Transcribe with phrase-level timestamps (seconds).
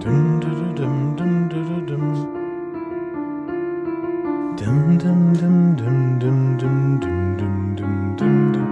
[0.00, 2.04] Dum, dum, dum, dum, dum, dum.
[4.56, 8.66] Dum, dum, dum, dum, dum, dum, dum, dum, dum, dum, dum.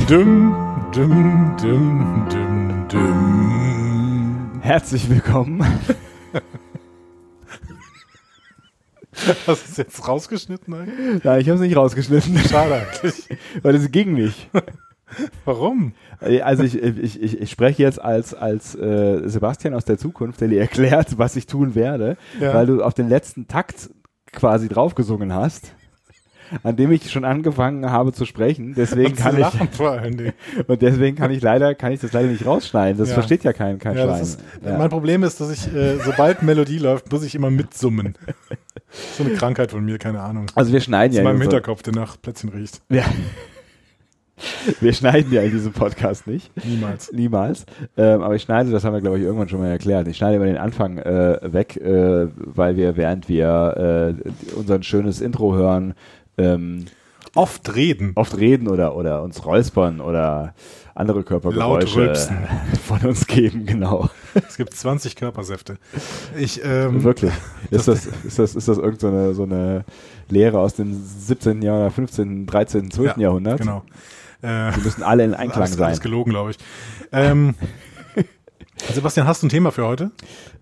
[0.07, 0.55] Dum,
[0.93, 4.59] dum, dum, dum, dum.
[4.61, 5.61] Herzlich willkommen.
[9.47, 11.23] Hast du es jetzt rausgeschnitten eigentlich?
[11.23, 13.27] Nein, ich habe es nicht rausgeschnitten, Schade eigentlich.
[13.63, 14.49] weil es ging nicht.
[15.45, 15.93] Warum?
[16.19, 20.47] Also ich, ich, ich, ich spreche jetzt als, als äh, Sebastian aus der Zukunft, der
[20.47, 22.53] dir erklärt, was ich tun werde, Ja.
[22.53, 23.89] weil du auf den letzten Takt
[24.31, 25.73] quasi draufgesungen hast,
[26.63, 28.73] an dem ich schon angefangen habe zu sprechen.
[28.75, 30.33] Deswegen kann ich vor allen Dingen.
[30.67, 32.97] und deswegen kann ich leider kann ich das leider nicht rausschneiden.
[32.97, 33.15] Das Ja.
[33.15, 34.77] versteht ja kein kein Ja, ist, ja.
[34.77, 38.15] Mein Problem ist, dass ich, äh, sobald Melodie läuft, muss ich immer mitsummen.
[39.17, 40.47] So eine Krankheit von mir, keine Ahnung.
[40.55, 42.81] Also wir schneiden Das ja ist in meinem Hinterkopf, der nach Plätzchen riecht.
[42.89, 43.03] Ja.
[44.79, 46.51] Wir schneiden ja in diesem Podcast nicht.
[46.65, 47.11] Niemals.
[47.11, 47.65] Niemals.
[47.95, 50.07] Ähm, aber ich schneide, das haben wir, glaube ich, irgendwann schon mal erklärt.
[50.07, 55.21] Ich schneide immer den Anfang äh, weg, äh, weil wir, während wir äh, unser schönes
[55.21, 55.93] Intro hören,
[56.39, 56.85] ähm,
[57.35, 58.11] Oft reden.
[58.15, 60.53] oft reden oder, oder uns räuspern oder
[60.95, 62.13] andere Körpergeräusche
[62.87, 64.09] von uns geben, genau.
[64.47, 65.77] Es gibt 20 Körpersäfte.
[66.37, 67.31] Ich, ähm, Wirklich.
[67.71, 69.85] Ist das, ist das, ist das irgendeine so eine, so eine
[70.29, 71.61] Lehre aus dem 17.
[71.61, 73.15] Jahrhundert, 15., 13., 12.
[73.15, 73.59] ja, Jahrhundert?
[73.59, 73.83] Genau.
[74.41, 75.85] Äh, Die müssen alle in Einklang alles, sein.
[75.85, 76.57] alles gelogen, glaube ich.
[77.13, 77.55] Ähm,
[78.77, 80.11] Sebastian, hast du ein Thema für heute?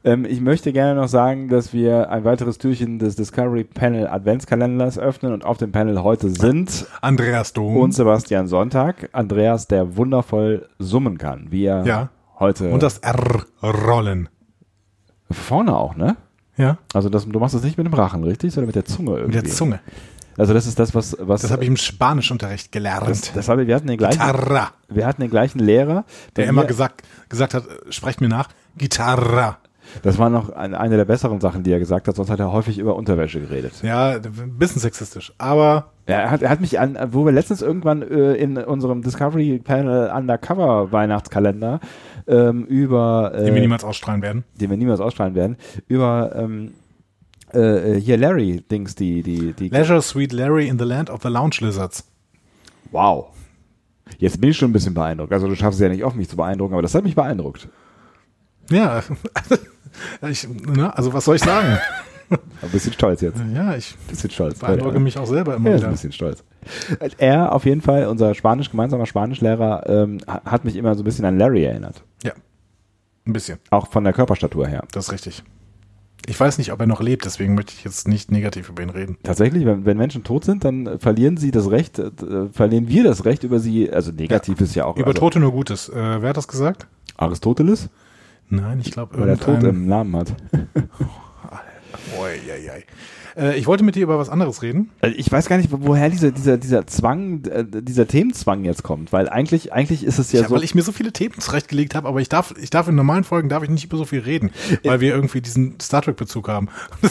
[0.03, 4.97] Ähm, ich möchte gerne noch sagen, dass wir ein weiteres Türchen des Discovery Panel Adventskalenders
[4.99, 7.77] öffnen und auf dem Panel heute sind Andreas Dom.
[7.77, 12.09] und Sebastian Sonntag, Andreas, der wundervoll summen kann, wie er Ja.
[12.39, 14.27] heute Und das R-Rollen.
[15.31, 16.17] vorne auch, ne?
[16.57, 18.53] Ja, Also das, du machst das nicht mit dem Rachen, richtig?
[18.53, 19.37] Sondern mit der Zunge irgendwie.
[19.37, 19.79] mit der Zunge.
[20.39, 23.09] Also das ist das, was, was Das habe ich im Spanischunterricht gelernt.
[23.09, 24.69] das, das habe ich, wir hatten den gleichen, Gitarra.
[24.87, 26.05] wir hatten den gleichen Lehrer,
[26.35, 28.47] Der bei immer gesagt, gesagt hat, äh, sprecht mir nach,
[28.77, 29.57] Gitarra.
[30.01, 32.51] das war noch ein, eine der besseren Sachen, die er gesagt hat, sonst hat er
[32.53, 33.73] häufig über Unterwäsche geredet.
[33.83, 35.33] Ja, ein bisschen sexistisch.
[35.37, 39.01] Aber Ja, er hat, er hat mich an, wo wir letztens irgendwann äh, in unserem
[39.01, 41.79] Discovery Panel Undercover Weihnachtskalender
[42.27, 44.43] ähm, über, äh, den wir niemals ausstrahlen werden.
[44.61, 46.75] den wir niemals ausstrahlen werden, über ähm,
[47.53, 51.29] äh, hier Larry Dings, die, die, die, Leisure Sweet Larry in the Land of the
[51.29, 52.03] Lounge Lizards.
[52.91, 53.27] wow.
[54.17, 55.31] Jetzt bin ich schon ein bisschen beeindruckt.
[55.31, 57.67] Also du schaffst es ja nicht oft, mich zu beeindrucken, aber das hat mich beeindruckt.
[58.71, 59.03] Ja,
[60.29, 61.77] ich, ne, also was soll ich sagen?
[62.29, 63.41] Ein bisschen stolz jetzt.
[63.55, 64.59] ja, ich bisschen stolz.
[64.59, 64.99] beeindrucke ja.
[64.99, 65.91] mich auch selber immer Ja, ist ein wieder.
[65.93, 66.43] bisschen stolz.
[67.17, 71.05] Er auf jeden Fall, unser Spanisch, gemeinsamer Spanischlehrer, ähm, ha- hat mich immer so ein
[71.05, 72.03] bisschen an Larry erinnert.
[72.23, 72.33] Ja,
[73.25, 73.57] ein bisschen.
[73.71, 74.83] Auch von der Körperstatur her.
[74.91, 75.43] Das ist richtig.
[76.25, 78.89] Ich weiß nicht, ob er noch lebt, deswegen möchte ich jetzt nicht negativ über ihn
[78.89, 79.17] reden.
[79.23, 82.11] Tatsächlich, wenn, wenn Menschen tot sind, dann äh, verlieren sie das Recht, äh,
[82.51, 85.51] verlieren wir das Recht über sie, also negativ ist ja auch Über also Tote nur
[85.51, 85.89] Gutes.
[85.89, 86.87] Äh, wer hat das gesagt?
[87.17, 87.89] Aristoteles,
[88.49, 89.75] Nein, ich glaube weil er Tod irgendein...
[89.75, 90.35] im Namen hat.
[93.37, 94.89] Äh, ich wollte mit dir über was anderes reden.
[95.01, 98.83] Also ich weiß gar nicht, wo- woher dieser, dieser, dieser Zwang, äh, dieser Themenzwang jetzt
[98.83, 100.55] kommt, weil eigentlich, eigentlich ist es ja, Ja, so.
[100.55, 103.23] weil ich mir so viele Themen zurechtgelegt habe, aber ich darf, ich darf in normalen
[103.23, 104.51] Folgen darf ich nicht über so viel reden,
[104.83, 106.69] weil wir irgendwie diesen Star Trek Bezug haben.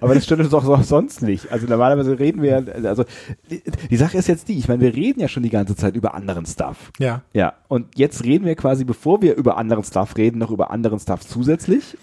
[0.00, 1.50] Aber das stört uns doch so- sonst nicht.
[1.52, 3.04] Also normalerweise reden wir, ja- also
[3.50, 5.94] die, die Sache ist jetzt die, ich meine, wir reden ja schon die ganze Zeit
[5.96, 6.90] über anderen Stuff.
[6.98, 10.70] ja, Ja, und jetzt reden wir quasi, bevor wir über anderen Stuff reden, noch über
[10.70, 11.96] anderen Stuff zusätzlich.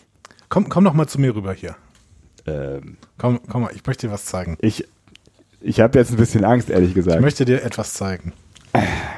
[0.51, 1.75] Komm, komm noch mal zu mir rüber hier.
[2.45, 4.57] Ähm, Komm, komm mal, ich möchte dir was zeigen.
[4.61, 4.85] ich
[5.63, 7.15] ich habe jetzt ein bisschen Angst, ehrlich gesagt.
[7.17, 8.33] Ich möchte dir etwas zeigen.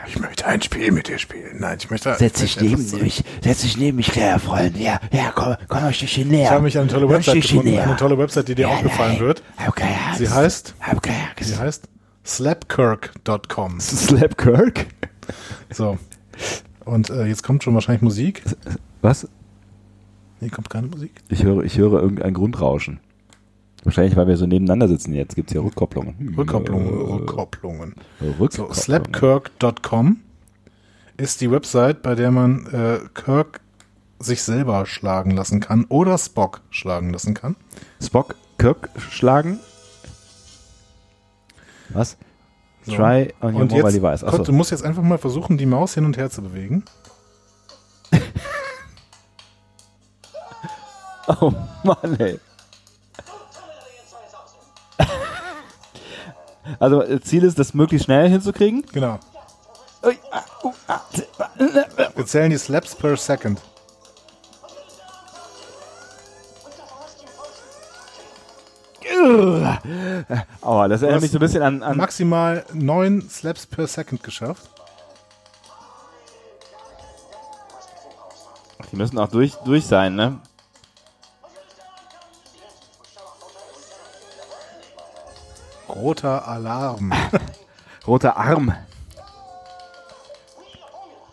[0.08, 1.58] Ich möchte ein Spiel mit dir spielen.
[1.60, 2.14] Nein, ich möchte.
[2.16, 4.78] Setz ich dich neben mich, setz dich neben mich, kleiner Freund.
[4.78, 6.46] Ja, ja, komm, komm ein Stückchen näher.
[6.46, 7.84] Ich habe mich eine tolle Komm Website gefunden, näher.
[7.84, 9.22] eine tolle Website, die dir Ja, auch gefallen nein.
[9.22, 9.44] wird.
[9.58, 10.18] Hab keine Angst.
[10.20, 11.60] Sie heißt, Hab keine sie Angst.
[11.62, 11.84] heißt
[12.26, 13.80] slapkirk.com.
[13.80, 14.88] Slap Kirk?
[15.70, 15.98] So.
[16.84, 18.42] Und äh, jetzt kommt schon wahrscheinlich Musik.
[19.02, 19.28] Was?
[20.44, 21.12] Nee, kommt keine Musik.
[21.30, 23.00] Ich höre, ich höre irgendein Grundrauschen.
[23.86, 26.18] Wahrscheinlich, weil wir so nebeneinander sitzen jetzt, gibt's hier Rückkopplungen.
[26.18, 27.96] Hm, Rückkopplungen, äh, Rückkopplungen.
[28.20, 28.74] So, Rückkopplungen.
[28.74, 30.20] slapkirk.com
[31.16, 33.62] ist die Website, bei der man äh, Kirk
[34.20, 37.56] sich selber schlagen lassen kann oder Spock schlagen lassen kann.
[38.02, 39.60] Spock Kirk schlagen.
[41.90, 42.18] Was?
[42.86, 42.96] So.
[42.96, 44.24] Try on your Und mobile jetzt, device.
[44.26, 44.44] Achso.
[44.44, 46.84] du musst jetzt einfach mal versuchen, die Maus hin und her zu bewegen.
[51.42, 51.54] Oh
[51.84, 52.40] Mann, ey.
[56.80, 58.86] Also Ziel ist, das möglichst schnell hinzukriegen.
[58.92, 59.20] Genau.
[60.02, 61.02] Ah, uh, ah,
[62.16, 63.62] Wir zählen die Slaps per Second.
[70.62, 74.70] Aua, das erinnert mich so ein bisschen an, an Maximal 9 Slaps per Second geschafft.
[78.92, 80.40] Die müssen auch durch, durch sein, ne?
[85.96, 87.12] Roter Alarm.
[88.08, 88.74] Roter Arm.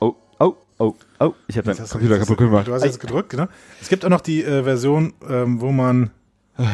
[0.00, 1.34] Oh, oh, oh, oh.
[1.48, 2.66] Ich habe hast Computer du- kaputt gemacht.
[2.68, 3.46] Du hast jetzt gedrückt, genau.
[3.80, 6.10] Es gibt auch noch die äh, Version, ähm, wo man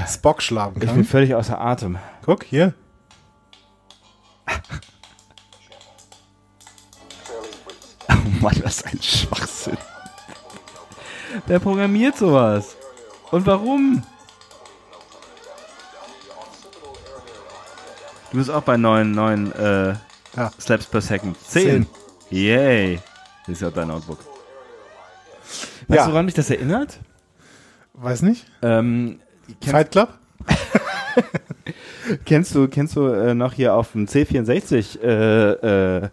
[0.08, 1.04] Spock schlagen Ich bin kann.
[1.04, 1.98] völlig außer Atem.
[2.24, 2.74] Guck, hier.
[8.08, 9.78] Oh Mann, was ein Schwachsinn.
[11.46, 12.76] Wer programmiert sowas?
[13.30, 14.02] Und warum?
[18.36, 19.94] Du bist auch bei 9, 9 äh,
[20.36, 20.50] Ja.
[20.60, 21.38] Slaps per Second.
[21.42, 21.86] 10.
[22.28, 22.98] Yay.
[23.46, 24.18] Das ist ja dein Notebook.
[25.88, 26.04] Weißt Ja.
[26.04, 26.98] du, woran mich das erinnert?
[27.94, 28.44] Weiß nicht.
[28.60, 29.20] Ähm,
[29.62, 30.10] kennst, Fight Club?
[32.26, 36.08] kennst du, kennst du äh, noch hier auf dem C64 äh, äh, äh,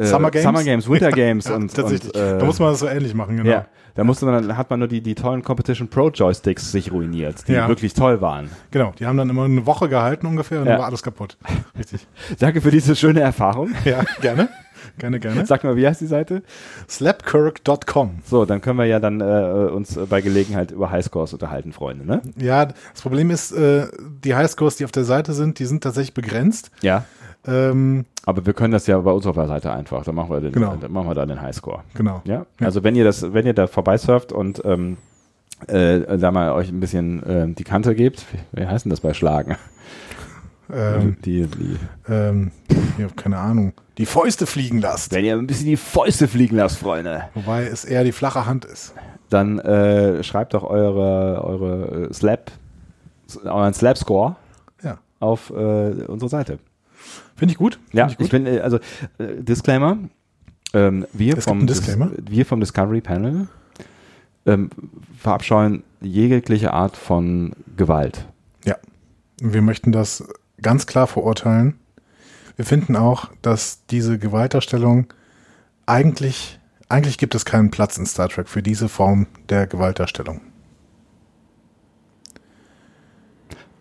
[0.00, 0.44] Summer Games?
[0.44, 2.14] Summer Games, Winter Games Ja, und, tatsächlich.
[2.14, 3.50] und äh, da muss man das so ähnlich machen, genau.
[3.50, 6.90] Ja, da musste man dann, hat man nur die, die tollen Competition Pro Joysticks sich
[6.92, 7.68] ruiniert, die Ja.
[7.68, 8.50] wirklich toll waren.
[8.70, 11.36] Genau, die haben dann immer eine Woche gehalten ungefähr und dann war alles kaputt.
[11.78, 12.06] Richtig.
[12.38, 13.70] Danke für diese schöne Erfahrung.
[13.84, 14.48] Ja, gerne.
[14.98, 15.46] Gerne, gerne.
[15.46, 16.42] Sag mal, wie heißt die Seite?
[16.88, 18.18] Slapkirk.com.
[18.24, 22.20] So, dann können wir ja dann äh, uns bei Gelegenheit über Highscores unterhalten, Freunde, ne?
[22.36, 23.86] Ja, das Problem ist, äh,
[24.24, 26.70] die Highscores, die auf der Seite sind, die sind tatsächlich begrenzt.
[26.82, 27.04] Ja.
[27.46, 30.04] Ähm, Aber wir können das ja bei uns auf der Seite einfach.
[30.04, 30.76] Dann machen wir den, Genau.
[30.80, 31.82] dann machen wir da den Highscore.
[31.94, 32.22] genau.
[32.24, 32.46] Ja?
[32.60, 34.96] Also wenn ihr das, wenn ihr da vorbeisurft und ähm,
[35.66, 39.00] äh, da mal euch ein bisschen äh, die Kante gebt, wie, wie heißt denn das
[39.00, 39.56] bei Schlagen?
[40.72, 41.76] Ähm, die, die,
[42.08, 42.52] ähm,
[42.96, 43.72] ich habe keine Ahnung.
[43.98, 45.12] Die Fäuste fliegen lasst.
[45.12, 47.24] wenn ihr ein bisschen die Fäuste fliegen lasst, Freunde.
[47.34, 48.94] Wobei es eher die flache Hand ist.
[49.30, 52.50] dann äh, schreibt doch eure, eure äh, Slap,
[53.44, 54.36] euren Slap-Score
[54.82, 54.98] Ja.
[55.20, 56.58] auf äh, unsere Seite.
[57.36, 57.78] Finde ich gut.
[57.92, 58.44] Ja, Find ich ich gut.
[58.44, 58.76] bin, äh, also
[59.18, 59.98] äh, Disclaimer,
[60.74, 62.06] ähm, wir, Es vom, Disclaimer?
[62.06, 63.48] Dis- wir vom Discovery Panel
[64.46, 64.70] ähm,
[65.18, 68.26] verabscheuen jegliche Art von Gewalt.
[68.64, 68.76] ja.
[69.40, 70.24] Wir möchten das
[70.60, 71.74] ganz klar verurteilen.
[72.56, 75.06] Wir finden auch, dass diese Gewaltdarstellung
[75.86, 80.40] eigentlich, eigentlich gibt es keinen Platz in Star Trek für diese Form der Gewaltdarstellung.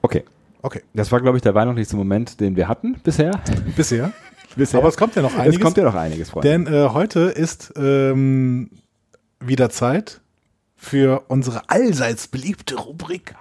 [0.01, 0.23] Okay,
[0.61, 0.81] Okay.
[0.93, 3.31] das war, glaube ich, der weihnachtlichste Moment, den wir hatten bisher.
[3.75, 4.11] Bisher.
[4.55, 4.79] bisher.
[4.79, 5.55] Aber es kommt ja noch einiges.
[5.55, 6.49] es kommt ja noch einiges, Freunde.
[6.49, 8.69] Denn äh, heute ist ähm,
[9.39, 10.21] wieder Zeit
[10.75, 13.35] für unsere allseits beliebte Rubrik.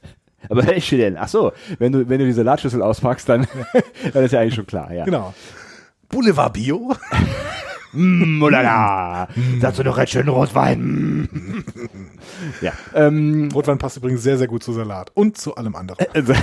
[0.48, 1.16] Aber welche denn?
[1.16, 3.46] Ach so, wenn du, wenn du diese Ladschüssel auspackst, dann,
[4.12, 5.04] dann ist ja eigentlich schon klar, ja.
[5.04, 5.32] Genau.
[6.08, 6.94] Boulevard Bio.
[7.92, 9.28] Mm, ulala.
[9.60, 10.80] Dazu noch einen schönen Rotwein.
[10.80, 11.64] Mm.
[12.60, 12.72] ja.
[12.94, 16.06] Ähm, Rotwein passt übrigens sehr, sehr gut zu Salat und zu allem anderen.
[16.14, 16.34] also,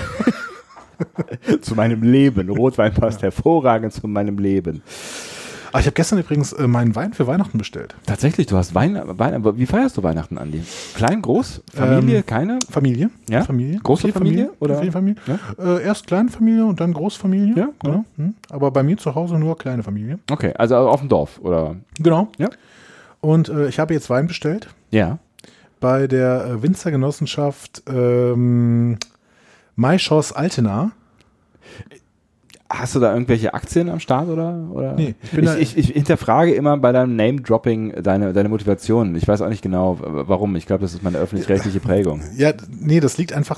[1.61, 2.49] zu meinem Leben.
[2.49, 4.83] Rotwein passt hervorragend zu meinem Leben.
[5.71, 7.95] Ah, ich habe gestern übrigens äh, meinen Wein für Weihnachten bestellt.
[8.05, 10.63] Tatsächlich, du hast Wein, Wein aber wie feierst du Weihnachten, Andi?
[10.95, 11.61] Klein, groß?
[11.73, 12.59] Familie, Ähm, keine?
[12.69, 13.09] Familie.
[13.29, 13.43] Ja?
[13.43, 13.79] Familie.
[13.83, 14.79] Große Viel Familie, oder?
[14.81, 15.21] Viel Familie.
[15.27, 15.37] Ja?
[15.77, 17.55] Äh, erst Kleinfamilie und dann Großfamilie.
[17.55, 18.05] Ja, Genau.
[18.17, 18.33] Hm.
[18.49, 20.17] Aber bei mir zu Hause nur kleine Familie.
[20.31, 21.75] Okay, also auf dem Dorf, oder?
[21.99, 22.29] Genau.
[22.37, 22.49] Ja.
[23.21, 25.19] Und äh, ich habe jetzt Wein bestellt Ja.
[25.79, 28.97] bei der äh, Winzergenossenschaft ähm,
[29.75, 30.91] Maischoss Altena.
[32.71, 34.67] Hast du da irgendwelche Aktien am Start oder?
[34.71, 34.93] oder?
[34.93, 39.15] Nee, ich bin ich, da- ich, ich hinterfrage immer bei deinem Name-Dropping deine, deine Motivation.
[39.15, 40.55] Ich weiß auch nicht genau, warum.
[40.55, 42.21] Ich glaube, das ist meine öffentlich-rechtliche Prägung.
[42.37, 43.57] Ja, nee, das liegt einfach,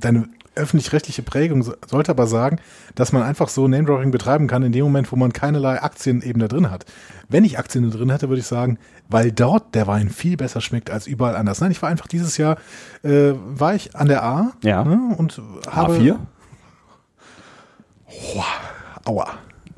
[0.00, 2.58] deine öffentlich-rechtliche Prägung so- sollte aber sagen,
[2.96, 6.40] dass man einfach so Name-Dropping betreiben kann in dem Moment, wo man keinerlei Aktien eben
[6.40, 6.86] da drin hat.
[7.28, 8.78] Wenn ich Aktien da drin hätte, würde ich sagen,
[9.08, 11.60] weil dort der Wein viel besser schmeckt als überall anders.
[11.60, 12.56] Nein, ich war einfach dieses Jahr,
[13.04, 14.82] äh, war ich an der A Ja.
[14.84, 15.40] ne, und
[15.70, 15.94] habe...
[15.98, 16.16] A4?
[19.04, 19.26] Aua.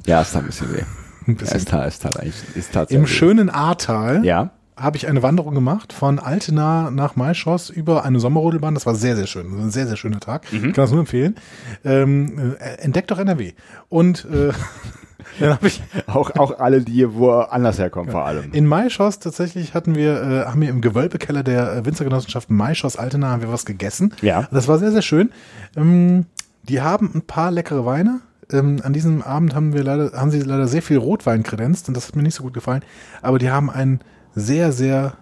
[0.06, 0.82] Ja, es tat ein bisschen weh.
[1.26, 1.56] Ein Ja, bisschen.
[1.56, 3.06] es tat, es tat eigentlich, es tat Im weh.
[3.06, 4.50] schönen Ahrtal Ja.
[4.76, 8.74] habe ich eine Wanderung gemacht von Altena nach Maischoss über eine Sommerrodelbahn.
[8.74, 9.46] Das war sehr, sehr schön.
[9.60, 10.42] Ein sehr, sehr schöner Tag.
[10.52, 11.36] Ich kann das nur empfehlen.
[11.84, 13.52] Ähm, äh, entdeckt doch NRW.
[13.88, 14.50] Und äh,
[15.38, 18.50] dann habe ich Auch, auch alle, die woanders herkommen, vor allem.
[18.52, 23.28] in Maischoss tatsächlich hatten wir, äh, haben wir im Gewölbekeller der äh, Winzergenossenschaft Maischoss Altena
[23.30, 24.12] haben wir was gegessen.
[24.22, 24.48] Ja.
[24.50, 25.30] Das war sehr, sehr schön.
[25.76, 26.26] Ähm,
[26.62, 28.20] die haben ein paar leckere Weine.
[28.50, 31.96] Ähm, an diesem Abend haben wir leider, haben sie leider sehr viel Rotwein kredenzt und
[31.96, 32.82] das hat mir nicht so gut gefallen.
[33.22, 34.00] Aber die haben einen
[34.34, 35.14] sehr, sehr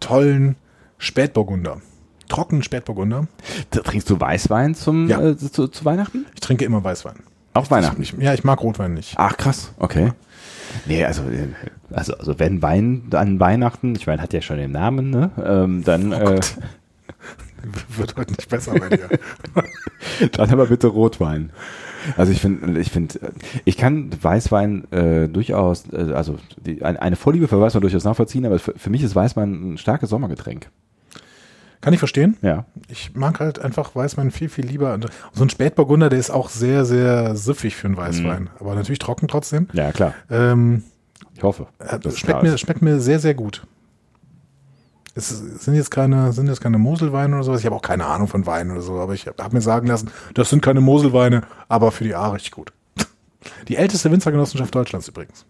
[0.00, 0.56] tollen
[0.98, 1.78] Spätburgunder.
[2.28, 3.26] Trockenen Spätburgunder.
[3.70, 5.20] Da Trinkst du Weißwein zum, Ja.
[5.20, 6.26] äh, zu, zu Weihnachten?
[6.34, 7.16] Ich trinke immer Weißwein.
[7.54, 8.02] Auch Weihnachten.
[8.02, 9.14] Ich, ja, ich mag Rotwein nicht.
[9.16, 9.72] Ach, krass.
[9.78, 10.12] Okay.
[10.86, 11.48] Nee, also, äh,
[11.90, 15.30] also, also wenn Wein an Weihnachten, ich meine, hat ja schon den Namen, ne?
[15.42, 16.40] Ähm, dann, äh,
[17.96, 19.08] Wird heute nicht besser bei dir.
[20.32, 21.50] Dann aber bitte Rotwein.
[22.16, 23.18] Also ich finde, ich finde,
[23.64, 28.46] ich kann Weißwein äh, durchaus, äh, also die, eine, eine Vorliebe für Weißwein durchaus nachvollziehen,
[28.46, 30.68] aber für, für mich ist Weißwein ein starkes Sommergetränk.
[31.80, 32.36] Kann ich verstehen.
[32.42, 32.64] Ja.
[32.88, 34.94] Ich mag halt einfach Weißwein viel, viel lieber.
[34.94, 38.50] Und So ein Spätburgunder, der ist auch sehr, sehr süffig für einen Weißwein.
[38.58, 39.68] Aber natürlich trocken trotzdem.
[39.72, 40.14] Ja, klar.
[40.28, 40.82] Ähm,
[41.36, 41.68] Ich hoffe.
[41.78, 43.64] äh, schmeckt, mir, schmeckt mir sehr, sehr gut.
[45.18, 45.30] Es
[45.64, 47.60] sind jetzt keine, sind jetzt keine Moselweine oder sowas.
[47.60, 49.88] Ich habe auch keine Ahnung von Wein oder so, aber ich habe hab mir sagen
[49.88, 52.72] lassen, das sind keine Moselweine, aber für die A richtig gut.
[53.68, 55.44] Die älteste Winzergenossenschaft Deutschlands übrigens.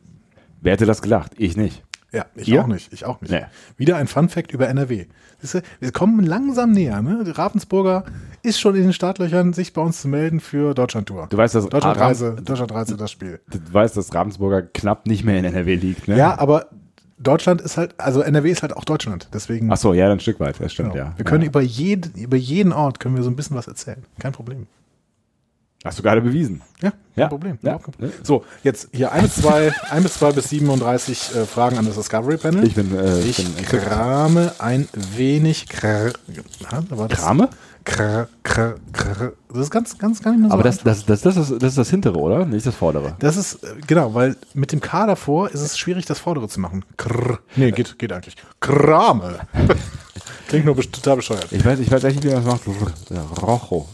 [0.62, 1.32] Wer hätte das gedacht?
[1.36, 1.84] Ich nicht.
[2.10, 2.62] Ja, ich Ihr?
[2.62, 2.90] auch nicht.
[2.92, 3.30] Ich auch nicht.
[3.30, 3.44] Nee.
[3.76, 5.06] Wieder ein Fun-Fact über NRW.
[5.42, 7.02] Du, wir kommen langsam näher.
[7.02, 7.22] Ne?
[7.24, 8.04] Die Ravensburger
[8.42, 11.26] ist schon in den Startlöchern, sich bei uns zu melden für Deutschlandtour.
[11.28, 13.40] Du weißt, dass Deutschlandreise, Deutschlandreise, das Spiel.
[13.50, 16.16] Du weißt, dass Ravensburger knapp nicht mehr in NRW liegt, ne?
[16.16, 16.68] Ja, aber
[17.20, 19.28] Deutschland ist halt, also NRW ist halt auch Deutschland.
[19.32, 21.04] Deswegen, Ach so, ja, ein Stück weit, das stimmt, genau.
[21.06, 21.12] ja.
[21.16, 21.48] wir können ja.
[21.48, 24.04] über, jeden, über jeden Ort können wir so ein bisschen was erzählen.
[24.18, 24.66] Kein Problem.
[25.84, 26.60] Hast du gerade bewiesen.
[26.82, 27.58] Ja, kein Ja, Problem.
[27.62, 27.78] ja.
[28.24, 31.94] So, jetzt hier ein bis zwei, ein bis zwei bis 37 äh, Fragen an das
[31.94, 32.64] Discovery Panel.
[32.66, 35.68] Ich bin, äh, ich Ich bin krame ein wenig.
[35.68, 36.42] Kr ja,
[36.88, 37.48] da war das- Krame?
[37.88, 39.32] Kr, kr, kr.
[39.48, 40.54] Das ist ganz, ganz gar nicht mehr so.
[40.54, 42.44] Aber das, das, das, das, ist, das ist das hintere, oder?
[42.44, 43.16] Nicht das vordere.
[43.18, 46.60] das ist, äh, genau, weil mit dem K davor ist es schwierig, das vordere zu
[46.60, 46.84] machen.
[46.98, 47.38] Krr.
[47.56, 48.36] Nee, geht, geht eigentlich.
[48.60, 49.40] Krame.
[50.48, 51.48] Klingt nur total bescheuert.
[51.50, 53.42] Ich weiß, ich weiß echt nicht, wie man das macht.
[53.42, 53.88] Rojo.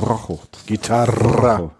[0.00, 0.40] Rojo.
[0.66, 1.70] Gitarra.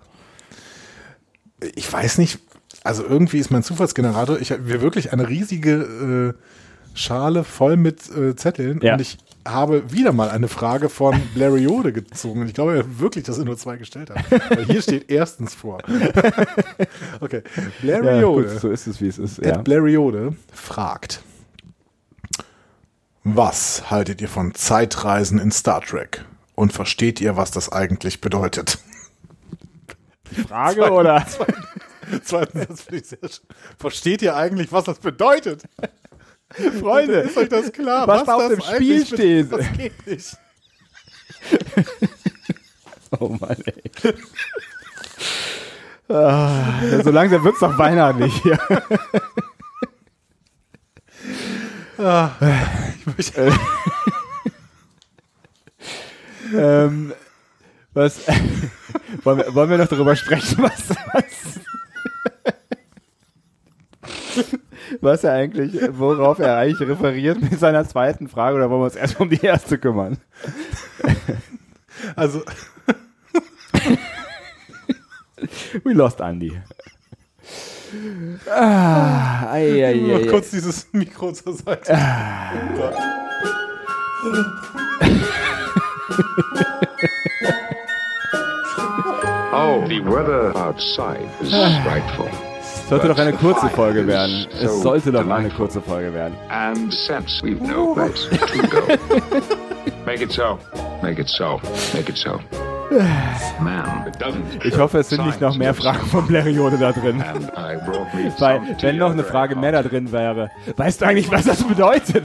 [1.75, 2.39] Ich weiß nicht,
[2.85, 6.43] also irgendwie ist mein Zufallsgenerator, ich habe wir wirklich eine riesige äh,
[6.99, 8.95] Schale voll mit äh, Zetteln Ja.
[8.95, 12.47] und ich habe wieder mal eine Frage von Blariode gezogen.
[12.47, 14.31] Ich glaube wirklich, dass er nur zwei gestellt hat.
[14.51, 15.79] Weil hier steht erstens vor.
[17.21, 17.43] okay.
[17.83, 18.49] Ja, Blariode.
[18.51, 19.39] gut, so ist es, wie es ist.
[19.39, 19.59] Ja.
[19.59, 21.23] Blariode fragt:
[23.25, 26.25] Was haltet ihr von Zeitreisen in Star Trek?
[26.55, 28.79] Und versteht ihr, was das eigentlich bedeutet?
[30.49, 31.25] Frage oder?
[32.25, 33.47] Zweiten Satz finde ich sehr schön.
[33.79, 35.63] Versteht ihr eigentlich, was das bedeutet?
[36.81, 38.07] Freunde, Ist euch das klar?
[38.07, 39.53] was da auf dem Spiel steht.
[39.53, 40.37] Das geht nicht.
[43.21, 44.15] Oh Mann, ey.
[46.11, 48.59] Ah, so langsam wird's doch weihnachtlich hier.
[56.55, 57.15] ähm,
[57.95, 58.21] was,
[59.25, 61.61] wollen, wir, wollen wir noch darüber sprechen, was, was,
[65.01, 68.97] was er eigentlich, worauf er eigentlich referiert mit seiner zweiten Frage oder wollen wir uns
[68.97, 70.19] erstmal um die erste kümmern?
[72.17, 72.43] Also,
[75.85, 76.53] We lost Andy.
[78.51, 80.27] Ah, ei, ei, ei, ei.
[80.27, 81.93] kurz dieses Mikro zur Seite.
[81.93, 82.95] Oh Gott.
[89.53, 91.51] Oh, the weather outside is
[91.83, 92.29] frightful.
[92.89, 94.47] Sollte doch eine kurze Folge werden.
[94.61, 96.35] Es sollte doch eine kurze Folge werden.
[96.49, 98.81] And since we've no place to go,
[100.07, 100.59] make it so.
[101.03, 101.61] Make it so.
[101.95, 102.41] Make it so.
[104.65, 107.23] Ich hoffe, es sind nicht noch mehr Fragen von Bleriode da drin.
[108.39, 110.51] Weil, wenn noch eine Frage mehr da drin wäre.
[110.77, 112.25] Weißt du eigentlich, was das bedeutet?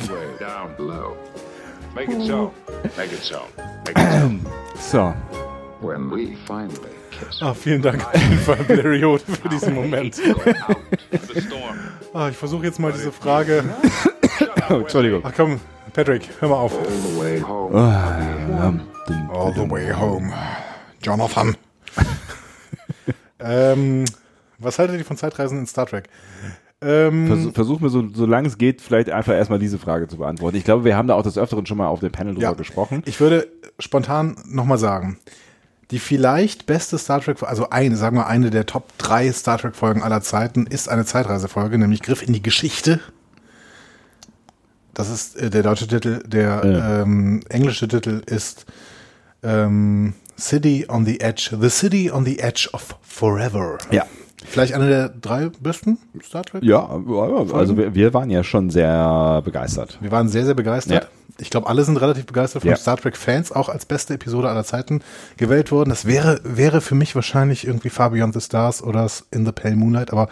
[4.79, 5.13] So.
[7.41, 10.21] Ah, vielen Dank auf jeden Fall, für diesen Moment.
[12.15, 13.63] Ah, ich versuche jetzt mal diese Frage.
[14.69, 15.21] Oh, Entschuldigung.
[15.25, 15.59] Ach komm,
[15.93, 16.77] Patrick, hör mal auf.
[16.77, 18.81] All the way home.
[19.33, 20.31] All the way home.
[21.01, 21.57] Jonathan.
[23.39, 24.05] ähm,
[24.57, 26.07] was haltet ihr von Zeitreisen in Star Trek?
[26.81, 30.57] Ähm, Versuch, versuch mir, so, solange es geht, vielleicht einfach erstmal diese Frage zu beantworten.
[30.57, 32.53] Ich glaube, wir haben da auch des Öfteren schon mal auf dem Panel drüber ja,
[32.53, 33.03] gesprochen.
[33.05, 33.47] Ich würde
[33.79, 35.17] spontan nochmal sagen,
[35.91, 39.75] die vielleicht beste Star Trek, also eine, sagen wir eine der Top drei Star Trek
[39.75, 42.99] Folgen aller Zeiten ist eine Zeitreisefolge, nämlich Griff in die Geschichte.
[44.93, 46.21] Das ist äh, der deutsche Titel.
[46.25, 47.01] Der Ja.
[47.01, 48.65] ähm, englische Titel ist
[49.43, 53.77] ähm, City on the Edge, The City on the Edge of Forever.
[53.91, 54.05] Ja.
[54.45, 56.63] Vielleicht eine der drei besten Star Trek?
[56.63, 59.97] Ja, also wir, wir waren ja schon sehr begeistert.
[60.01, 61.03] Wir waren sehr, sehr begeistert.
[61.03, 61.09] Ja.
[61.43, 62.77] Ich glaube, alle sind relativ begeistert von Ja.
[62.77, 65.01] Star Trek Fans, auch als beste Episode aller Zeiten
[65.37, 65.89] gewählt worden.
[65.89, 69.75] Das wäre, wäre für mich wahrscheinlich irgendwie Far Beyond the Stars oder In the Pale
[69.75, 70.29] Moonlight, aber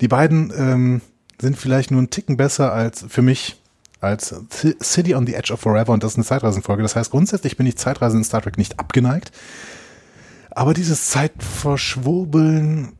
[0.00, 1.00] die beiden ähm,
[1.40, 3.60] sind vielleicht nur einen Ticken besser als für mich
[4.00, 4.34] als
[4.82, 6.82] City on the Edge of Forever und das ist eine Zeitreisenfolge.
[6.82, 9.30] Das heißt, grundsätzlich bin ich Zeitreisen in Star Trek nicht abgeneigt.
[10.52, 12.92] Aber dieses Zeitverschwurbeln,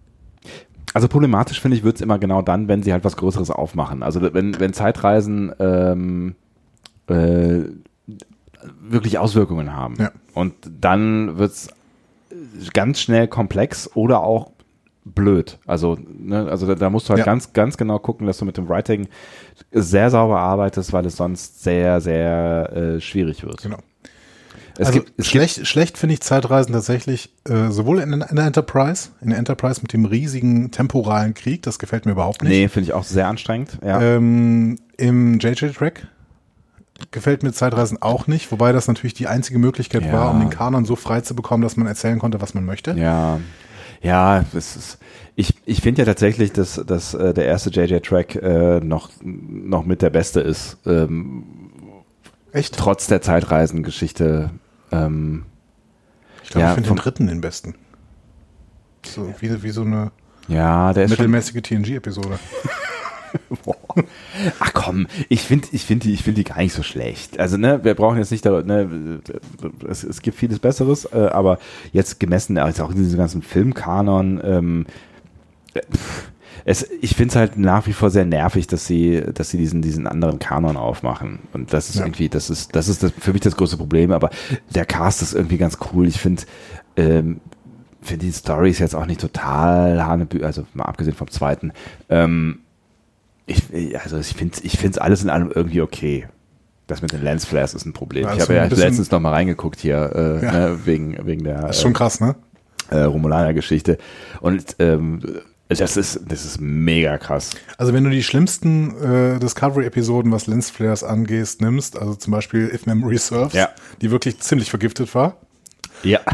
[0.92, 4.02] Also problematisch finde ich, wird es immer genau dann, wenn sie halt was Größeres aufmachen.
[4.02, 6.34] Also wenn, wenn Zeitreisen ähm,
[7.10, 7.64] äh,
[8.80, 9.96] wirklich Auswirkungen haben.
[9.98, 10.12] Ja.
[10.34, 11.68] Und dann wird's
[12.72, 14.50] ganz schnell komplex oder auch
[15.04, 15.58] blöd.
[15.66, 17.24] Also, ne, also da, da musst du halt Ja.
[17.24, 19.08] ganz, ganz genau gucken, dass du mit dem Writing
[19.72, 23.62] sehr sauber arbeitest, weil es sonst sehr, sehr äh, schwierig wird.
[23.62, 23.78] Genau.
[24.78, 28.46] Es also gibt, es schlecht, schlecht finde ich Zeitreisen tatsächlich äh, sowohl in, in der
[28.46, 32.50] Enterprise, in der Enterprise mit dem riesigen temporalen Krieg, das gefällt mir überhaupt nicht.
[32.50, 33.78] nee, finde ich auch sehr anstrengend.
[33.84, 34.00] Ja.
[34.00, 36.06] Ähm, Im JJ-Track
[37.10, 40.12] gefällt mir Zeitreisen auch nicht, wobei das natürlich die einzige Möglichkeit Ja.
[40.12, 42.92] war, um den Kanon so frei zu bekommen, dass man erzählen konnte, was man möchte.
[42.92, 43.40] Ja,
[44.02, 44.98] ja, es ist,
[45.36, 50.00] ich, ich finde ja tatsächlich, dass, dass äh, der erste JJ-Track äh, noch, noch mit
[50.02, 51.44] der beste ist, ähm,
[52.52, 52.76] Echt?
[52.76, 54.50] trotz der Zeitreisengeschichte.
[54.92, 55.44] Ähm,
[56.42, 57.74] Ich glaube, Ja, ich finde den dritten den besten.
[59.06, 60.12] So, wie, wie so eine
[60.48, 62.38] ja, mittelmäßige TNG-Episode.
[64.60, 67.38] Ach komm, ich finde ich find die, ich find die gar nicht so schlecht.
[67.38, 69.20] Also, ne, wir brauchen jetzt nicht, da, ne,
[69.88, 71.58] es, es gibt vieles Besseres, äh, aber
[71.92, 74.86] jetzt gemessen, also auch in diesem ganzen Filmkanon, ähm,
[75.74, 76.30] äh, pff,
[76.66, 79.80] es, ich finde es halt nach wie vor sehr nervig, dass sie, dass sie diesen,
[79.80, 81.38] diesen anderen Kanon aufmachen.
[81.54, 82.04] Und das ist Ja.
[82.04, 84.28] irgendwie, das ist, das ist das, für mich das größte Problem, aber
[84.74, 86.06] der Cast ist irgendwie ganz cool.
[86.06, 86.42] Ich finde,
[86.96, 87.40] ähm,
[88.02, 91.72] finde die Story ist jetzt auch nicht total Hanebü, also mal abgesehen vom zweiten.
[92.10, 92.60] Ähm,
[93.50, 96.26] ich, also ich finde ich es alles in allem irgendwie okay.
[96.86, 98.24] Das mit den Lensflares ist ein Problem.
[98.24, 100.52] Ja, ich habe ja letztens noch mal reingeguckt hier, äh, Ja.
[100.52, 102.34] ne, wegen, wegen der Das ist schon krass, ne?
[102.90, 103.98] äh, Romulaner-Geschichte.
[104.40, 105.22] Und ähm,
[105.68, 107.50] das ist, das ist mega krass.
[107.78, 112.86] Also wenn du die schlimmsten äh, Discovery-Episoden, was Lensflares angehst, nimmst, also zum Beispiel If
[112.86, 113.68] Memory Serves, Ja.
[114.02, 115.36] die wirklich ziemlich vergiftet war,
[116.02, 116.18] Ja.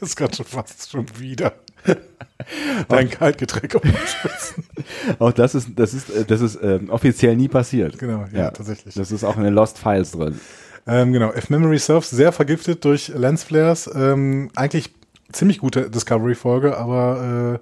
[0.00, 1.54] ist gerade schon fast schon wieder
[2.88, 3.72] dein Kaltgetränk
[4.06, 4.64] Spitzen.
[5.18, 7.98] Auch das ist, das ist, äh, das ist ähm, offiziell nie passiert.
[7.98, 8.94] Genau, ja, tatsächlich.
[8.94, 10.40] Das ist auch in den Lost Files drin.
[10.86, 13.88] Ähm, genau, If Memory Serves, sehr vergiftet durch Lensflares.
[13.94, 14.92] Ähm, eigentlich
[15.32, 17.60] ziemlich gute Discovery-Folge, aber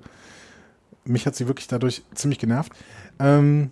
[1.07, 2.73] äh, mich hat sie wirklich dadurch ziemlich genervt.
[3.19, 3.71] Ähm,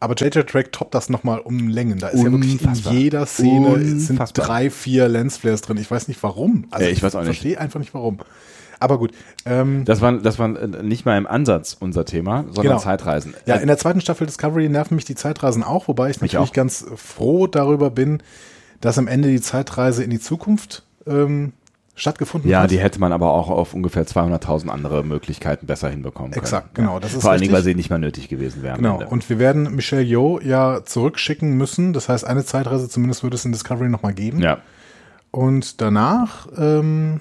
[0.00, 1.98] aber JJ Track toppt das nochmal um Längen.
[1.98, 2.92] Da ist ja wirklich Unfassbar.
[2.92, 4.46] in jeder Szene sind Unfassbar.
[4.46, 5.76] drei, vier Lensflares drin.
[5.76, 6.66] Ich weiß nicht warum.
[6.70, 7.26] Also Ja, ich weiß auch nicht.
[7.28, 8.18] verstehe einfach nicht warum.
[8.82, 9.12] Aber gut.
[9.46, 12.78] Ähm, Das war, das war äh, nicht mal im Ansatz unser Thema, sondern Genau.
[12.78, 13.34] Zeitreisen.
[13.46, 16.32] Ja, Äh, in der zweiten Staffel Discovery nerven mich die Zeitreisen auch, wobei ich Mich
[16.32, 16.54] natürlich auch.
[16.54, 18.22] ganz froh darüber bin,
[18.80, 21.52] dass am Ende die Zeitreise in die Zukunft ähm,
[21.94, 22.70] stattgefunden ja, hat.
[22.70, 26.42] die hätte man aber auch auf ungefähr 200.000 andere Möglichkeiten besser hinbekommen können.
[26.42, 28.78] Exakt, genau, das ist Vor allen Dingen, weil sie nicht mal nötig gewesen wären.
[28.78, 31.92] Genau, und wir werden Michelle Yeoh ja zurückschicken müssen.
[31.92, 34.40] Das heißt, eine Zeitreise zumindest wird es in Discovery nochmal geben.
[34.40, 34.58] ja.
[35.30, 37.20] Und danach ähm,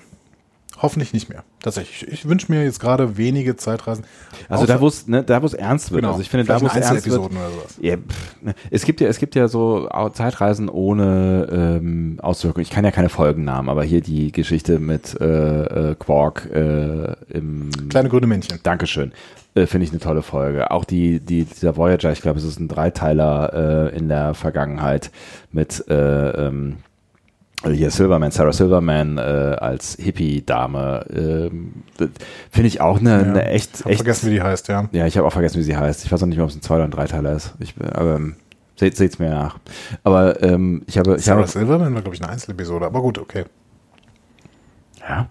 [0.81, 1.43] hoffentlich nicht mehr.
[1.61, 2.11] Tatsächlich.
[2.11, 4.05] Ich wünsche mir jetzt gerade wenige Zeitreisen.
[4.49, 6.01] Also da, wo es, ne, da, ernst wird.
[6.01, 7.31] Genau, Also ich finde, da, wo es vielleicht ernst wird.
[7.79, 8.55] Ja, pff, ne.
[8.69, 12.63] es gibt ja, es gibt ja so Zeitreisen ohne ähm, Auswirkungen.
[12.63, 17.69] Ich kann ja keine Folgennamen, aber hier die Geschichte mit äh, äh, Quark äh, im
[17.89, 18.59] Kleine grüne Männchen.
[18.63, 19.11] Dankeschön.
[19.53, 20.71] Äh, Finde ich eine tolle Folge.
[20.71, 25.11] Auch die, die, dieser Voyager, ich glaube, es ist ein Dreiteiler äh, in der Vergangenheit
[25.51, 26.77] mit äh, ähm,
[27.65, 31.05] hier Silverman, Sarah Silverman äh, als Hippie-Dame.
[31.97, 32.09] Das
[32.49, 33.97] Finde ich auch eine, eine echt, Hab echt.
[33.99, 34.89] vergessen, wie die heißt, ja.
[34.91, 36.03] Ja, ich habe auch vergessen, wie sie heißt.
[36.05, 37.53] Ich weiß auch nicht mehr, ob es ein Zwei- oder ein Dreiteiler ist.
[37.59, 38.35] Ich, aber ähm,
[38.77, 39.59] seht, seht's mir nach.
[40.03, 43.19] Aber ähm, ich habe, ich Sarah habe, Silverman war, glaube ich, eine Einzelepisode, aber gut,
[43.19, 43.45] okay.
[45.07, 45.29] ja,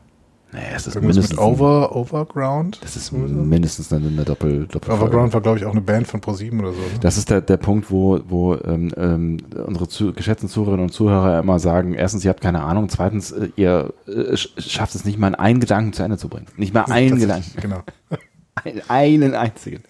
[0.52, 2.78] nee, es ist Irgendwas mindestens, mit Over, Overground?
[2.82, 5.02] das ist mindestens eine, eine Doppel, Doppelfolge.
[5.04, 6.78] Overground war, glaube ich, auch eine Band von ProSieben oder so.
[6.78, 6.86] Ne?
[7.00, 9.36] Das ist der, der Punkt, wo, wo ähm, ähm,
[9.66, 13.48] unsere zu, geschätzten Zuhörerinnen und Zuhörer immer sagen, erstens, ihr habt keine Ahnung, zweitens, äh,
[13.56, 16.46] ihr äh, sch- schafft es nicht mal, einen Gedanken zu Ende zu bringen.
[16.56, 17.50] Nicht mal einen Gedanken.
[17.60, 17.82] Genau.
[18.64, 19.82] Ein, einen einzigen.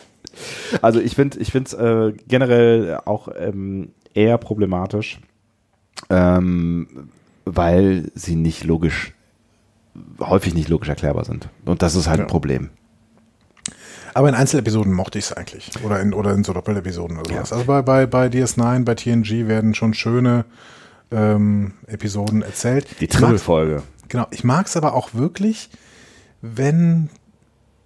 [0.83, 5.21] Also ich finde ich finde es äh, generell auch ähm, eher problematisch,
[6.09, 7.09] ähm,
[7.45, 9.13] weil sie nicht logisch,
[10.21, 11.49] häufig nicht logisch erklärbar sind.
[11.65, 12.25] Und das ist halt Ja.
[12.25, 12.71] ein Problem.
[14.15, 15.71] Aber in Einzelepisoden mochte ich es eigentlich.
[15.85, 17.53] Oder in, oder in so Doppelepisoden oder sowas.
[17.53, 20.45] Also bei, bei, bei DS9, bei TNG werden schon schöne
[21.13, 22.87] ähm, Episoden erzählt.
[23.01, 23.83] Die Trippelfolge.
[24.09, 25.71] Genau, ich mag es aber auch wirklich,
[26.43, 27.09] wenn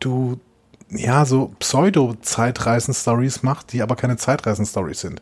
[0.00, 0.40] du
[0.88, 5.20] ja so Pseudo-Zeitreisen-Stories machst, die aber keine Zeitreisen-Stories sind.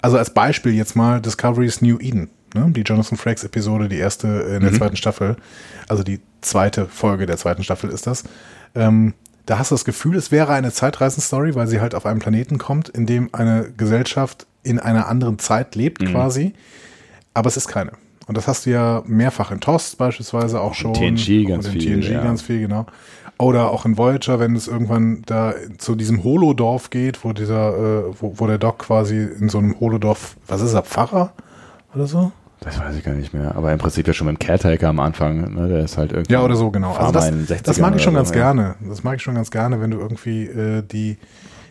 [0.00, 2.70] Also als Beispiel jetzt mal Discovery's New Eden, ne?
[2.70, 5.36] die Jonathan Frakes-Episode, die erste in der zweiten Staffel,
[5.88, 8.24] also die zweite Folge der zweiten Staffel ist das.
[8.74, 9.14] Ähm,
[9.46, 12.58] da hast du das Gefühl, es wäre eine Zeitreisen-Story, weil sie halt auf einen Planeten
[12.58, 16.52] kommt, in dem eine Gesellschaft in einer anderen Zeit lebt quasi,
[17.32, 17.92] aber es ist keine.
[18.26, 20.92] Und das hast du ja mehrfach in TOS beispielsweise auch schon.
[20.92, 22.22] TNG ganz viel, TNG ja.
[22.22, 22.84] ganz viel, genau.
[23.38, 28.02] Oder auch in Voyager, wenn es irgendwann da zu diesem Holodorf geht, wo dieser, äh,
[28.20, 31.32] wo, wo der Doc quasi in so einem Holodorf, was ist er, Pfarrer
[31.94, 32.32] oder so?
[32.60, 33.54] Das weiß ich gar nicht mehr.
[33.56, 35.54] Aber im Prinzip ja schon mit dem Caretaker am Anfang.
[35.54, 35.68] Ne?
[35.68, 36.32] Der ist halt irgendwie.
[36.32, 36.92] Ja, oder so, genau.
[36.94, 38.74] Also das, in den 60ern das mag ich schon ganz so, gerne.
[38.86, 41.18] Das mag ich schon ganz gerne, wenn du irgendwie äh, die,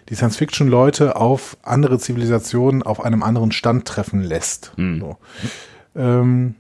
[0.10, 4.72] die Science-Fiction-Leute auf andere Zivilisationen auf einem anderen Stand treffen lässt.
[4.78, 5.00] Hm.
[5.02, 5.18] So.
[5.96, 6.56] Ähm,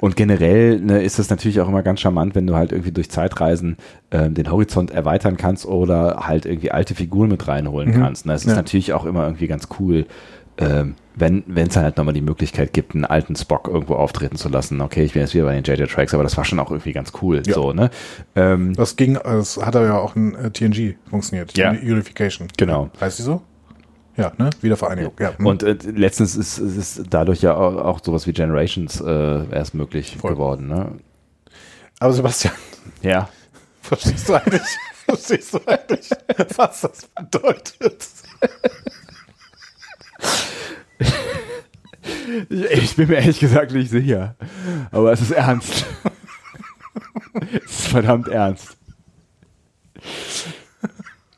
[0.00, 3.10] Und generell ne, ist es natürlich auch immer ganz charmant, wenn du halt irgendwie durch
[3.10, 3.76] Zeitreisen
[4.10, 8.24] ähm, den Horizont erweitern kannst oder halt irgendwie alte Figuren mit reinholen kannst.
[8.26, 8.34] Ne?
[8.34, 8.54] Ist Ja.
[8.54, 10.06] natürlich auch immer irgendwie ganz cool,
[10.58, 14.80] ähm, wenn es halt nochmal die Möglichkeit gibt, einen alten Spock irgendwo auftreten zu lassen.
[14.80, 17.12] Okay, ich bin jetzt wieder bei den JJ-Tracks, aber das war schon auch irgendwie ganz
[17.22, 17.42] cool.
[17.46, 17.54] Ja.
[17.54, 17.90] So, ne?
[18.34, 21.56] Ähm, das ging, das hat er ja auch in äh, TNG funktioniert.
[21.56, 21.70] Ja.
[21.70, 22.48] Unification.
[22.56, 22.90] Genau.
[23.00, 23.42] Heißt die so?
[24.16, 24.50] Ja, ne?
[24.60, 25.12] Wiedervereinigung.
[25.20, 25.36] Ja.
[25.38, 25.46] hm.
[25.46, 30.16] Und äh, letztens ist, ist dadurch ja auch, auch sowas wie Generations äh, erst möglich
[30.20, 30.32] Voll.
[30.32, 30.66] geworden.
[30.68, 30.92] Ne?
[32.00, 32.54] Aber Sebastian,
[33.02, 33.28] Ja.
[33.82, 34.62] verstehst du eigentlich,
[35.06, 36.10] verstehst du eigentlich,
[36.56, 38.06] was das bedeutet?
[42.48, 44.36] Ich, bin mir ehrlich gesagt nicht sicher.
[44.90, 45.84] Aber es ist ernst.
[47.64, 48.76] es ist verdammt ernst.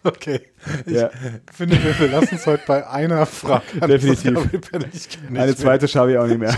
[0.04, 0.40] Okay.
[0.86, 1.10] Ich Ja.
[1.52, 3.80] finde, wir, wir lassen es heute bei einer Frage.
[3.86, 4.38] Definitiv.
[5.32, 6.56] Eine zweite schaffe ich auch nicht mehr.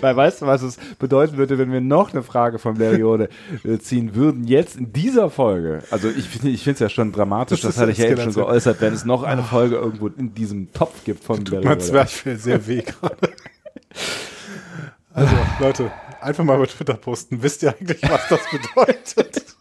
[0.00, 3.28] Weil weißt du, was es bedeuten würde, wenn wir noch eine Frage von Periode
[3.64, 5.82] äh, ziehen würden, jetzt in dieser Folge.
[5.90, 8.22] Also ich finde ich finde es ja schon dramatisch, Das das, hatte ich ja eben
[8.22, 11.78] schon geäußert, wenn es noch eine Folge irgendwo in diesem Topf gibt von Mein Periode.
[11.78, 13.32] Zwerchfell sehr weh gerade.
[15.14, 17.42] Also, Leute, einfach mal bei Twitter posten.
[17.42, 19.51] Wisst ihr eigentlich, was das bedeutet?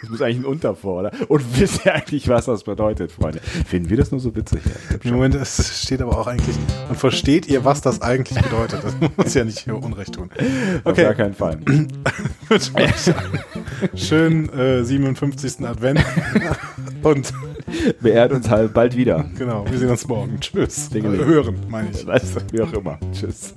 [0.00, 1.12] Das muss eigentlich ein Untervor, oder?
[1.28, 3.40] Und wisst ihr eigentlich, was das bedeutet, Freunde?
[3.40, 4.60] Finden wir das nur so witzig?
[5.02, 6.56] Im Moment, es steht aber auch eigentlich.
[6.88, 8.82] Und versteht ihr, was das eigentlich bedeutet?
[8.84, 10.30] Das muss ja nicht hier Unrecht tun.
[10.84, 11.58] Auf gar Okay, keinen Fall.
[13.94, 15.66] schönen äh, 57.
[15.66, 16.04] Advent.
[17.02, 17.32] Und
[18.00, 19.24] Beehrt uns halt bald wieder.
[19.38, 20.38] genau, wir sehen uns morgen.
[20.40, 20.88] Tschüss.
[20.90, 21.24] Dingeling.
[21.24, 22.04] Hören, meine ich.
[22.06, 22.98] Weißt du, wie auch immer.
[23.12, 23.54] Tschüss.